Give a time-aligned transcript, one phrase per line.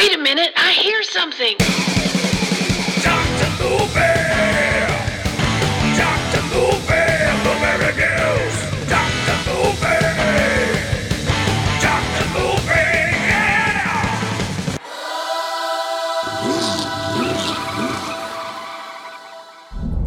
[0.00, 1.58] Wait a minute, I hear something.
[3.04, 3.50] Dr.
[3.60, 4.16] Movie!
[5.94, 6.42] Dr.
[6.48, 7.04] Movie!
[7.42, 8.56] Blueberry News!
[8.88, 9.36] Dr.
[9.44, 10.00] Movie!
[11.84, 12.26] Dr.
[12.32, 13.12] Movie!
[13.28, 14.00] Yeah!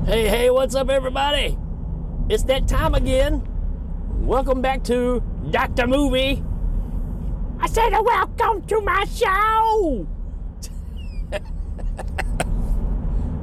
[0.07, 1.55] Hey, hey, what's up, everybody?
[2.29, 3.47] It's that time again.
[4.21, 5.21] Welcome back to
[5.51, 5.85] Dr.
[5.85, 6.41] Movie.
[7.63, 10.05] I said, oh, welcome to my show.
[11.31, 11.39] I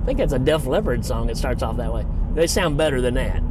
[0.05, 2.05] think that's a Def Leppard song that starts off that way.
[2.35, 3.43] They sound better than that.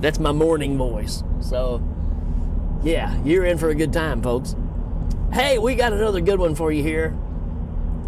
[0.00, 1.24] That's my morning voice.
[1.40, 1.82] So,
[2.84, 4.54] yeah, you're in for a good time, folks.
[5.32, 7.18] Hey, we got another good one for you here.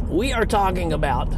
[0.07, 1.29] We are talking about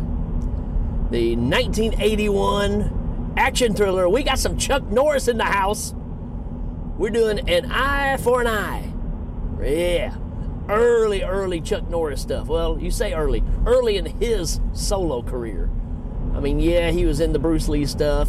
[1.10, 4.06] the 1981 action thriller.
[4.06, 5.94] We got some Chuck Norris in the house.
[6.98, 8.89] We're doing an eye for an eye.
[9.62, 10.16] Yeah.
[10.68, 12.46] Early, early Chuck Norris stuff.
[12.46, 13.42] Well, you say early.
[13.66, 15.68] Early in his solo career.
[16.34, 18.28] I mean, yeah, he was in the Bruce Lee stuff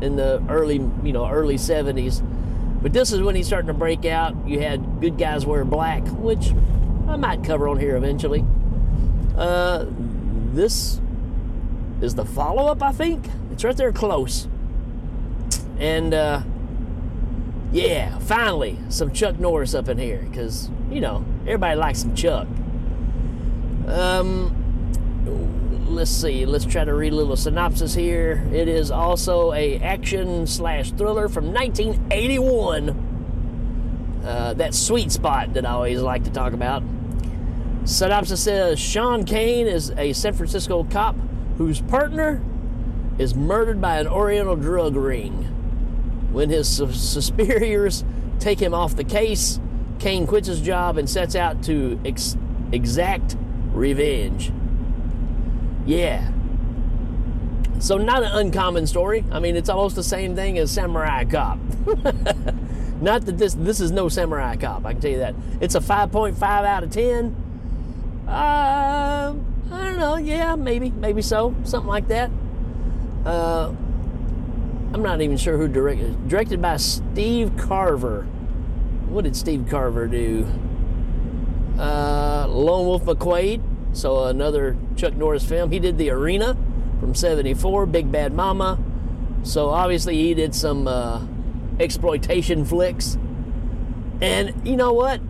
[0.00, 2.22] in the early, you know, early 70s.
[2.80, 4.34] But this is when he's starting to break out.
[4.46, 6.52] You had Good Guys Wear Black, which
[7.08, 8.44] I might cover on here eventually.
[9.36, 9.86] Uh,
[10.52, 11.00] this
[12.00, 13.26] is the follow up, I think.
[13.50, 14.46] It's right there close.
[15.78, 16.42] And uh,
[17.72, 22.46] yeah, finally, some Chuck Norris up in here because, you know, everybody likes some Chuck.
[23.86, 24.54] Um,
[25.88, 28.48] let's see, let's try to read a little synopsis here.
[28.52, 33.04] It is also a action slash thriller from 1981.
[34.24, 36.82] Uh, that sweet spot that I always like to talk about.
[37.84, 41.16] Synopsis says Sean Kane is a San Francisco cop
[41.56, 42.42] whose partner
[43.18, 45.57] is murdered by an Oriental drug ring.
[46.32, 48.04] When his superiors
[48.38, 49.60] take him off the case,
[49.98, 52.36] Kane quits his job and sets out to ex-
[52.72, 53.36] exact
[53.72, 54.52] revenge.
[55.86, 56.30] Yeah.
[57.80, 59.24] So, not an uncommon story.
[59.30, 61.58] I mean, it's almost the same thing as Samurai Cop.
[63.00, 65.34] not that this this is no Samurai Cop, I can tell you that.
[65.60, 68.24] It's a 5.5 out of 10.
[68.26, 70.16] Uh, I don't know.
[70.16, 72.30] Yeah, maybe, maybe so, something like that.
[73.24, 73.72] Uh,
[74.92, 76.28] I'm not even sure who directed.
[76.28, 78.22] Directed by Steve Carver.
[79.08, 80.46] What did Steve Carver do?
[81.78, 83.62] Uh, Lone Wolf McQuade.
[83.92, 85.70] So another Chuck Norris film.
[85.70, 86.56] He did The Arena
[87.00, 87.86] from '74.
[87.86, 88.78] Big Bad Mama.
[89.42, 91.24] So obviously he did some uh,
[91.78, 93.18] exploitation flicks.
[94.20, 95.20] And you know what?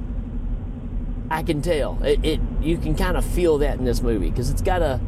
[1.30, 2.24] I can tell it.
[2.24, 5.00] it you can kind of feel that in this movie because it's got a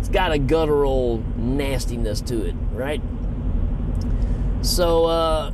[0.00, 3.02] it's got a guttural nastiness to it, right?
[4.62, 5.52] So uh,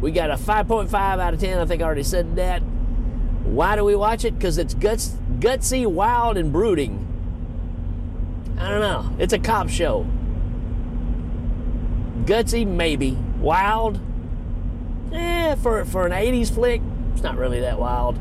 [0.00, 1.58] we got a 5.5 out of 10.
[1.58, 2.60] I think I already said that.
[3.44, 4.38] Why do we watch it?
[4.38, 7.02] Because it's guts, gutsy, wild, and brooding.
[8.58, 9.16] I don't know.
[9.18, 10.06] It's a cop show.
[12.24, 13.12] Gutsy, maybe.
[13.38, 14.00] Wild,
[15.12, 15.54] eh?
[15.56, 16.80] For for an '80s flick,
[17.12, 18.18] it's not really that wild.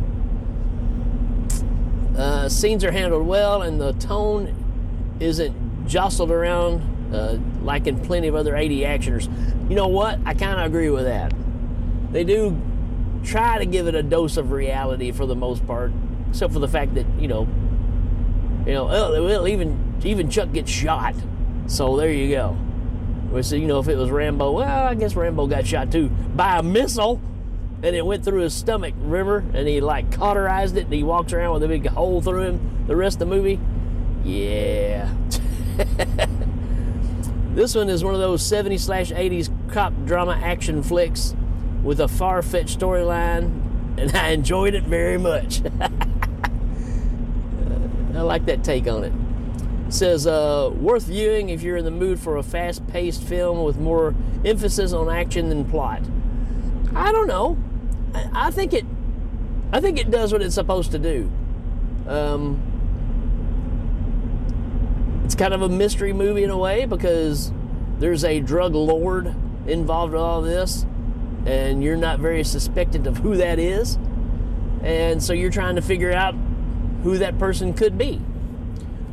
[2.16, 4.53] Uh, scenes are handled well, and the tone
[5.20, 6.82] isn't jostled around
[7.14, 9.30] uh, like in plenty of other 80 actioners.
[9.70, 10.20] You know what?
[10.26, 11.34] I kind of agree with that.
[12.12, 12.59] They do
[13.24, 15.92] try to give it a dose of reality for the most part,
[16.30, 17.48] except for the fact that you know,
[18.66, 21.16] you know, well, even even Chuck gets shot.
[21.68, 22.58] So there you go.
[23.42, 26.59] See, you know, if it was Rambo, well, I guess Rambo got shot too by
[26.59, 27.20] a missile
[27.84, 29.44] and it went through his stomach, remember?
[29.53, 32.86] And he like cauterized it and he walks around with a big hole through him
[32.88, 33.59] the rest of the movie.
[34.24, 35.14] Yeah.
[37.53, 41.36] this one is one of those 70s slash 80s cop drama action flicks
[41.84, 45.62] with a far fetched storyline, and I enjoyed it very much.
[48.16, 49.12] I like that take on it.
[49.88, 53.66] It says, uh, worth viewing if you're in the mood for a fast paced film
[53.66, 54.16] with more
[54.46, 56.03] emphasis on action than plot.
[56.96, 57.58] I don't know.
[58.14, 58.85] I, I think it.
[59.74, 61.30] I think it does what it's supposed to do.
[62.08, 62.62] Um,
[65.26, 67.52] it's kind of a mystery movie in a way because
[68.00, 69.35] there's a drug lord
[69.67, 70.85] involved in all this,
[71.46, 73.97] and you're not very suspected of who that is,
[74.84, 76.35] and so you're trying to figure out
[77.03, 78.22] who that person could be.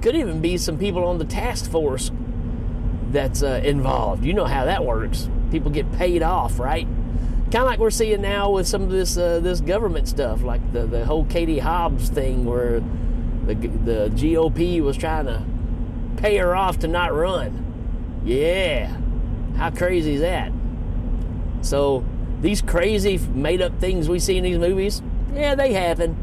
[0.00, 2.10] Could even be some people on the task force
[3.10, 4.24] that's uh, involved.
[4.24, 5.28] You know how that works.
[5.50, 6.88] People get paid off, right?
[7.52, 10.72] kind of like we're seeing now with some of this uh, this government stuff, like
[10.72, 12.80] the the whole Katie Hobbs thing, where
[13.44, 15.44] the the GOP was trying to
[16.16, 18.22] pay her off to not run.
[18.24, 18.96] Yeah,
[19.56, 20.52] how crazy is that?
[21.62, 22.04] So
[22.40, 25.02] these crazy made up things we see in these movies,
[25.34, 26.16] yeah, they happen.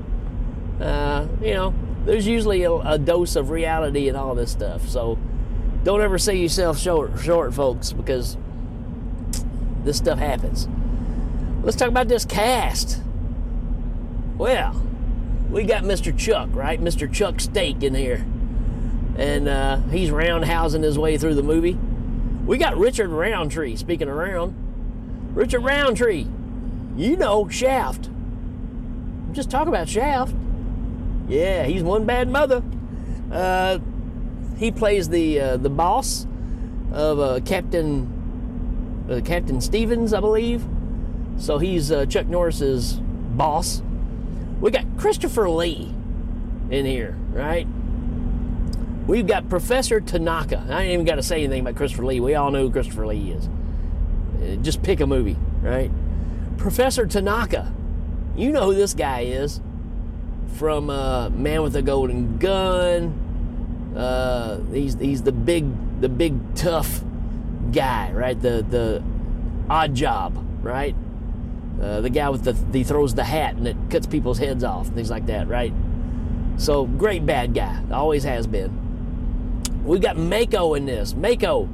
[0.81, 1.74] Uh, you know,
[2.06, 4.88] there's usually a, a dose of reality in all this stuff.
[4.88, 5.18] So
[5.84, 8.38] don't ever say yourself short, short, folks, because
[9.84, 10.68] this stuff happens.
[11.64, 13.02] Let's talk about this cast.
[14.38, 14.81] Well,
[15.50, 16.18] we got Mr.
[16.18, 16.80] Chuck, right?
[16.80, 17.12] Mr.
[17.12, 18.26] Chuck Steak in here.
[19.18, 21.78] And uh, he's roundhousing his way through the movie.
[22.50, 24.56] We got Richard Roundtree, speaking around.
[25.36, 26.25] Richard Roundtree,
[26.96, 28.10] you know Shaft.
[29.34, 30.34] Just talk about Shaft.
[31.28, 32.63] Yeah, he's one bad mother.
[33.31, 33.78] Uh,
[34.57, 36.25] he plays the uh, the boss
[36.92, 40.66] of uh, Captain uh, Captain Stevens, I believe.
[41.38, 43.84] So he's uh, Chuck Norris's boss.
[44.60, 45.94] We got Christopher Lee
[46.72, 47.68] in here, right?
[49.10, 50.64] We've got Professor Tanaka.
[50.70, 52.20] I ain't even got to say anything about Christopher Lee.
[52.20, 53.50] We all know who Christopher Lee is.
[54.40, 55.90] Uh, Just pick a movie, right?
[56.58, 57.74] Professor Tanaka.
[58.38, 59.62] You know who this guy is
[60.58, 63.96] from uh, Man with a Golden Gun.
[63.98, 65.66] Uh, he's he's the big
[66.02, 67.02] the big tough
[67.72, 68.40] guy, right?
[68.40, 69.04] The the
[69.72, 70.96] Oddjob, right?
[71.82, 74.90] Uh, the guy with the he throws the hat and it cuts people's heads off,
[74.90, 75.74] things like that, right?
[76.58, 78.89] So great bad guy, always has been.
[79.90, 81.16] We got Mako in this.
[81.16, 81.68] Mako,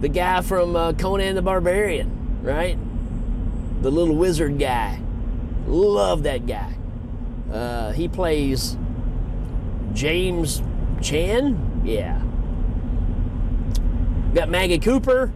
[0.00, 2.78] the guy from uh, Conan the Barbarian, right?
[3.82, 4.98] The little wizard guy.
[5.66, 6.74] Love that guy.
[7.52, 8.78] Uh, he plays
[9.92, 10.62] James
[11.02, 11.82] Chan.
[11.84, 12.22] Yeah.
[14.32, 15.30] Got Maggie Cooper.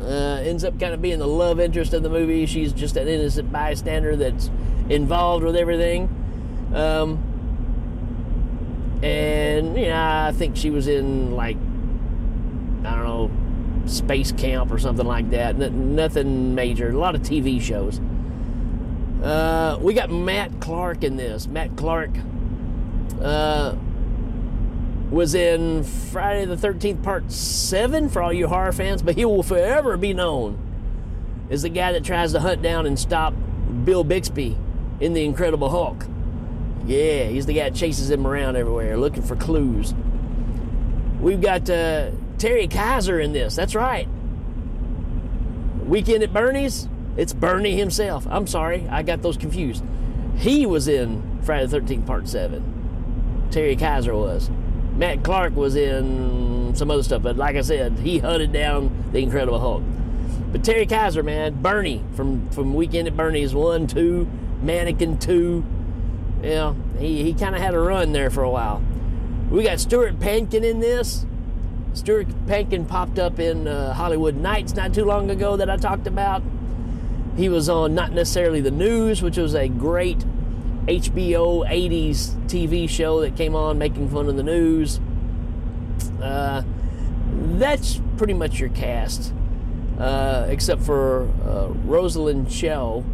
[0.00, 2.46] Uh, ends up kind of being the love interest of the movie.
[2.46, 4.52] She's just an innocent bystander that's
[4.88, 6.04] involved with everything.
[6.72, 7.24] Um,
[9.02, 11.56] and, you know, I think she was in, like,
[12.84, 13.30] I don't know,
[13.86, 15.60] Space Camp or something like that.
[15.60, 16.90] N- nothing major.
[16.90, 18.00] A lot of TV shows.
[19.22, 21.46] Uh, we got Matt Clark in this.
[21.46, 22.10] Matt Clark
[23.20, 23.74] uh,
[25.10, 29.42] was in Friday the 13th, Part 7 for all you horror fans, but he will
[29.42, 30.58] forever be known
[31.50, 33.34] as the guy that tries to hunt down and stop
[33.84, 34.56] Bill Bixby
[35.00, 36.06] in The Incredible Hulk.
[36.86, 39.94] Yeah, he's the guy that chases him around everywhere looking for clues.
[41.20, 43.56] We've got uh, Terry Kiser in this.
[43.56, 44.08] That's right.
[45.84, 46.88] Weekend at Bernie's.
[47.16, 48.26] It's Bernie himself.
[48.30, 49.84] I'm sorry, I got those confused.
[50.36, 53.48] He was in Friday the 13th, Part 7.
[53.50, 54.50] Terry Kiser was.
[54.94, 59.18] Matt Clark was in some other stuff, but like I said, he hunted down the
[59.20, 59.82] Incredible Hulk.
[60.52, 64.28] But Terry Kiser, man, Bernie from, from Weekend at Bernie's 1, 2,
[64.62, 65.64] Mannequin 2.
[66.42, 68.82] Yeah, he, he kind of had a run there for a while.
[69.50, 71.26] We got Stuart Pankin in this.
[71.94, 76.06] Stuart Pankin popped up in uh, Hollywood Nights not too long ago that I talked
[76.06, 76.42] about.
[77.36, 80.18] He was on not necessarily the news, which was a great
[80.86, 85.00] HBO 80s TV show that came on making fun of the news.
[86.22, 86.62] Uh,
[87.58, 89.32] that's pretty much your cast,
[89.98, 93.04] uh, except for uh, Rosalind Shell.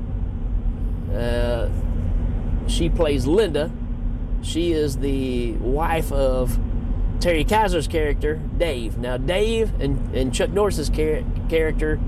[2.66, 3.70] She plays Linda.
[4.43, 6.58] She is the wife of
[7.20, 8.99] Terry Kiser's character, Dave.
[8.99, 11.99] Now, Dave and, and Chuck Norris's char- character,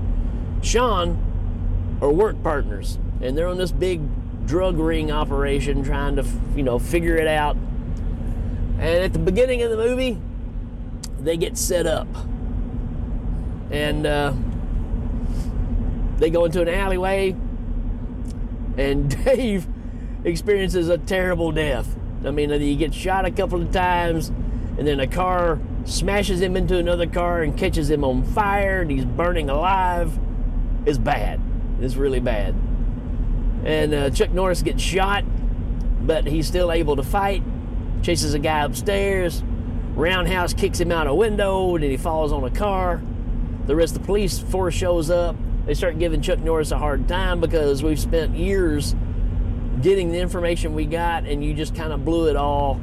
[0.61, 4.01] Sean, are work partners, and they're on this big
[4.45, 6.25] drug ring operation trying to,
[6.55, 7.55] you know, figure it out.
[7.55, 10.19] And at the beginning of the movie,
[11.19, 12.07] they get set up,
[13.71, 14.33] and uh,
[16.17, 17.35] they go into an alleyway,
[18.77, 19.67] and Dave
[20.27, 21.95] experiences a terrible death.
[22.25, 24.29] I mean, he gets shot a couple of times,
[24.77, 28.91] and then a car smashes him into another car and catches him on fire, and
[28.91, 30.17] he's burning alive.
[30.85, 31.39] It's bad.
[31.79, 32.55] It's really bad.
[33.63, 35.23] And uh, Chuck Norris gets shot,
[36.05, 37.43] but he's still able to fight.
[38.01, 39.43] Chases a guy upstairs.
[39.95, 43.01] Roundhouse kicks him out a window, and he falls on a car.
[43.65, 45.35] The rest of the police force shows up.
[45.65, 48.95] They start giving Chuck Norris a hard time because we've spent years
[49.81, 52.79] getting the information we got, and you just kind of blew it all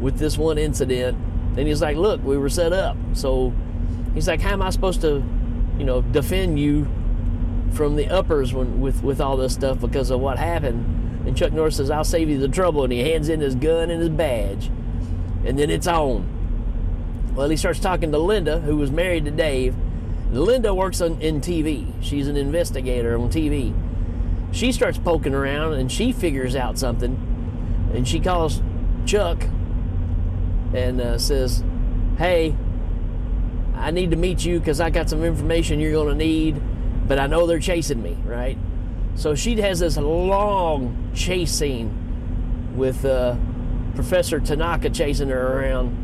[0.00, 1.16] with this one incident.
[1.56, 2.96] And he's like, Look, we were set up.
[3.14, 3.52] So
[4.14, 5.22] he's like, How am I supposed to,
[5.78, 6.86] you know, defend you
[7.72, 11.26] from the uppers when, with, with all this stuff because of what happened?
[11.26, 12.84] And Chuck Norris says, I'll save you the trouble.
[12.84, 14.66] And he hands in his gun and his badge.
[15.44, 16.28] And then it's on.
[17.34, 19.74] Well, he starts talking to Linda, who was married to Dave.
[20.32, 21.92] Linda works on, in TV.
[22.00, 23.74] She's an investigator on TV.
[24.52, 27.90] She starts poking around and she figures out something.
[27.94, 28.62] And she calls
[29.06, 29.42] Chuck
[30.74, 31.64] and uh, says,
[32.18, 32.54] Hey,
[33.74, 36.60] I need to meet you because I got some information you're going to need,
[37.08, 38.58] but I know they're chasing me, right?
[39.14, 43.36] So she has this long chase scene with uh,
[43.94, 45.98] Professor Tanaka chasing her around.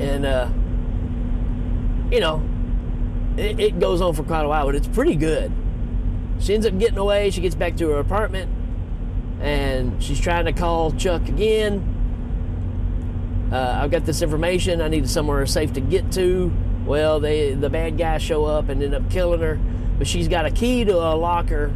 [0.00, 0.48] And, uh,
[2.10, 2.42] you know,
[3.36, 5.52] it, it goes on for quite a while, but it's pretty good.
[6.38, 7.30] She ends up getting away.
[7.30, 8.50] She gets back to her apartment
[9.40, 11.92] and she's trying to call Chuck again.
[13.52, 14.80] Uh, I've got this information.
[14.80, 16.52] I need somewhere safe to get to.
[16.84, 19.58] Well, they the bad guys show up and end up killing her,
[19.98, 21.72] but she's got a key to a locker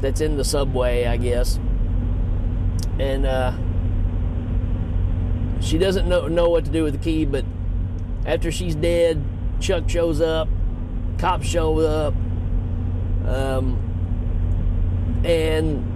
[0.00, 1.58] that's in the subway, I guess.
[2.98, 3.52] And uh,
[5.60, 7.24] she doesn't know know what to do with the key.
[7.24, 7.44] But
[8.26, 9.22] after she's dead,
[9.60, 10.48] Chuck shows up.
[11.18, 12.14] Cops show up.
[13.26, 15.92] Um, and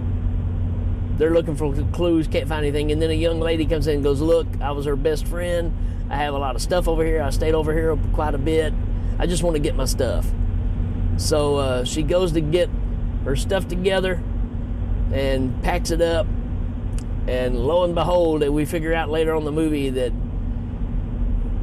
[1.17, 2.91] they're looking for clues, can't find anything.
[2.91, 5.73] And then a young lady comes in and goes, Look, I was her best friend.
[6.09, 7.21] I have a lot of stuff over here.
[7.21, 8.73] I stayed over here quite a bit.
[9.19, 10.25] I just want to get my stuff.
[11.17, 12.69] So uh, she goes to get
[13.25, 14.21] her stuff together
[15.11, 16.27] and packs it up.
[17.27, 20.13] And lo and behold, we figure out later on the movie that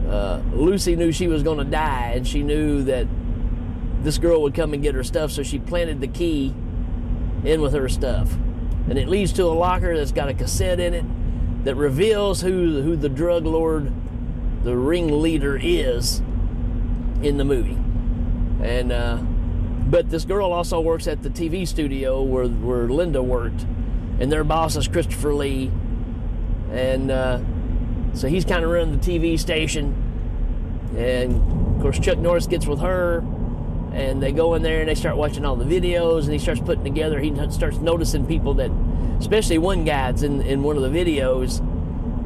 [0.08, 3.06] uh, Lucy knew she was going to die, and she knew that
[4.04, 5.30] this girl would come and get her stuff.
[5.32, 6.54] So she planted the key
[7.44, 8.34] in with her stuff
[8.88, 11.04] and it leads to a locker that's got a cassette in it
[11.64, 13.90] that reveals who who the drug lord,
[14.64, 16.20] the ringleader is
[17.22, 17.78] in the movie.
[18.62, 23.62] And uh, but this girl also works at the TV studio where where Linda worked,
[24.20, 25.70] and their boss is Christopher Lee,
[26.70, 27.40] and uh,
[28.12, 30.00] so he's kind of running the TV station.
[30.96, 33.24] And of course, Chuck Norris gets with her,
[33.94, 36.60] and they go in there and they start watching all the videos and he starts
[36.60, 38.70] putting together he starts noticing people that
[39.20, 41.60] especially one guy that's in, in one of the videos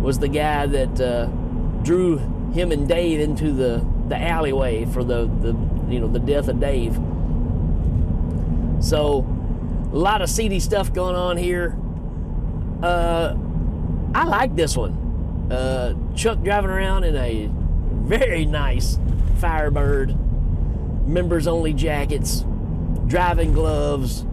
[0.00, 1.26] was the guy that uh,
[1.82, 2.18] drew
[2.52, 5.48] him and dave into the, the alleyway for the, the
[5.92, 6.94] you know the death of dave.
[8.80, 9.26] So
[9.92, 11.76] a lot of seedy stuff going on here.
[12.82, 13.34] Uh,
[14.14, 14.92] i like this one.
[15.50, 17.48] Uh, chuck driving around in a
[18.06, 18.98] very nice
[19.38, 20.16] firebird
[21.08, 22.44] members only jackets,
[23.06, 24.24] driving gloves.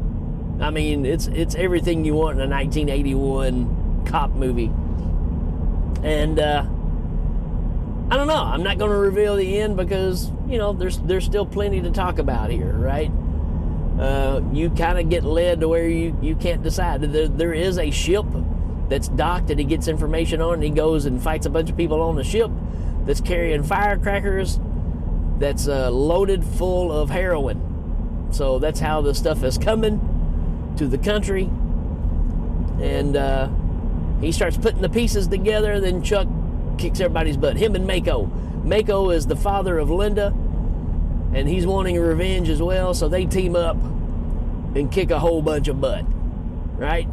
[0.59, 4.71] I mean, it's it's everything you want in a 1981 cop movie.
[6.03, 6.65] And uh,
[8.11, 8.35] I don't know.
[8.35, 11.91] I'm not going to reveal the end because you know there's there's still plenty to
[11.91, 13.11] talk about here, right?
[13.99, 17.01] Uh, you kind of get led to where you, you can't decide.
[17.01, 18.25] There, there is a ship
[18.89, 21.77] that's docked that he gets information on, and he goes and fights a bunch of
[21.77, 22.51] people on the ship
[23.05, 24.59] that's carrying firecrackers
[25.39, 28.29] that's uh, loaded full of heroin.
[28.31, 31.43] So that's how the stuff is coming to the country.
[32.81, 33.49] And uh,
[34.21, 35.79] he starts putting the pieces together.
[35.79, 36.27] Then Chuck
[36.77, 37.57] kicks everybody's butt.
[37.57, 38.25] Him and Mako.
[38.63, 40.27] Mako is the father of Linda,
[41.33, 42.93] and he's wanting revenge as well.
[42.93, 43.77] So they team up
[44.75, 46.03] and kick a whole bunch of butt,
[46.77, 47.07] right?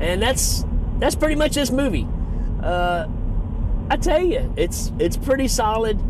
[0.00, 0.64] And that's
[0.98, 2.08] that's pretty much this movie.
[2.62, 3.06] Uh,
[3.90, 6.00] I tell you, it's it's pretty solid.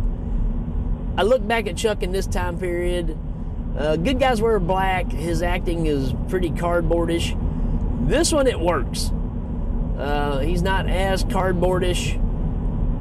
[1.17, 3.19] I look back at Chuck in this time period.
[3.77, 5.11] Uh, good guys wear black.
[5.11, 7.39] His acting is pretty cardboardish.
[8.09, 9.11] This one, it works.
[9.99, 12.19] Uh, he's not as cardboardish.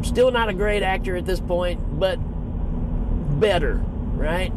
[0.06, 2.18] Still not a great actor at this point, but
[3.40, 3.76] better,
[4.14, 4.52] right?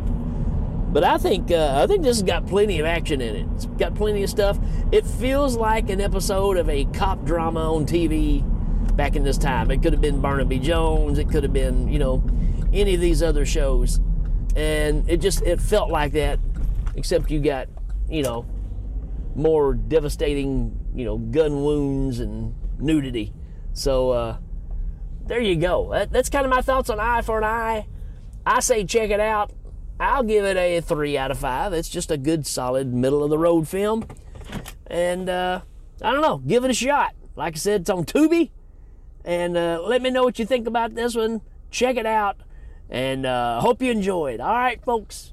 [0.93, 3.47] But I think uh, I think this has got plenty of action in it.
[3.55, 4.59] It's got plenty of stuff.
[4.93, 8.45] It feels like an episode of a cop drama on TV
[8.97, 9.71] back in this time.
[9.71, 11.19] It could have been Barnaby Jones.
[11.19, 12.23] It could have been, you know,
[12.75, 14.01] any of these other shows.
[14.57, 16.39] And it just it felt like that,
[16.95, 17.69] except you got,
[18.09, 18.47] you know,
[19.35, 23.33] more devastating, you know, gun wounds and nudity.
[23.73, 24.37] So uh,
[25.27, 25.91] there you go.
[25.91, 27.87] That, that's kind of my thoughts on Eye for an Eye.
[28.47, 29.53] I say check it out.
[29.99, 31.73] I'll give it a three out of five.
[31.73, 34.07] It's just a good, solid, middle of the road film.
[34.87, 35.63] And uh,
[36.03, 37.15] I don't know, give it a shot.
[37.37, 38.51] Like I said, it's on Tubi.
[39.25, 41.41] And uh, let me know what you think about this one.
[41.71, 42.37] Check it out.
[42.91, 44.41] And uh, hope you enjoyed.
[44.41, 45.33] All right, folks.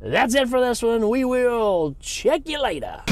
[0.00, 1.08] That's it for this one.
[1.08, 3.02] We will check you later.